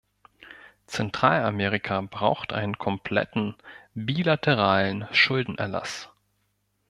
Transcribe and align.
Zentralamerika 0.87 2.01
braucht 2.01 2.53
einen 2.53 2.75
kompletten 2.79 3.53
bilateralen 3.93 5.07
Schuldenerlass. 5.11 6.09